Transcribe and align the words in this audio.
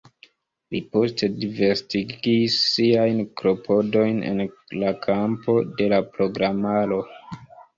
Li 0.75 0.79
poste 0.95 1.27
disvastigis 1.41 2.55
siajn 2.71 3.21
klopodojn 3.41 4.19
en 4.33 4.43
la 4.85 4.95
kampo 5.07 5.59
de 5.83 5.91
la 5.95 6.01
programaro. 6.17 7.03